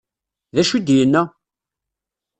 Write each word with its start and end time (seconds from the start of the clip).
D 0.53 0.57
acu 0.61 0.75
i 0.77 0.79
d-yenna? 0.85 1.23